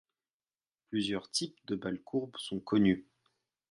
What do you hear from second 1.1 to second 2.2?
types de balles